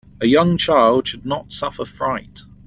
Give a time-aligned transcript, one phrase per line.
[0.19, 2.39] A young child should not suffer fright.